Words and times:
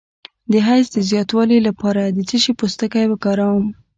د 0.51 0.53
حیض 0.67 0.87
د 0.93 0.97
زیاتوالي 1.09 1.59
لپاره 1.67 2.01
د 2.05 2.19
څه 2.29 2.37
شي 2.43 2.51
پوستکی 2.59 3.05
وکاروم؟ 3.09 3.65